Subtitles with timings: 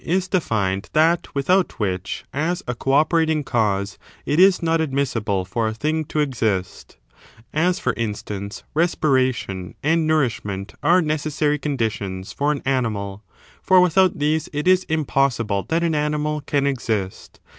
[0.01, 0.35] 119 CHAPTER V.
[0.35, 5.45] Necessabt^ is defined that without which, as a co operating cause, it is not admissible
[5.45, 6.97] for meanings of a thing to exist;
[7.53, 13.21] as, for instance, respiration t^termNeces and nourishment are necessary conditions for an animal:
[13.61, 17.39] for without these it is impossible that an animal can exist.